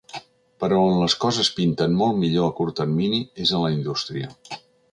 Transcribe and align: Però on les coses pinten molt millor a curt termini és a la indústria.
Però 0.61 0.77
on 0.85 0.95
les 1.01 1.15
coses 1.25 1.51
pinten 1.59 1.93
molt 1.99 2.19
millor 2.23 2.47
a 2.47 2.55
curt 2.61 2.79
termini 2.81 3.23
és 3.45 3.55
a 3.59 3.63
la 3.67 3.73
indústria. 3.77 4.35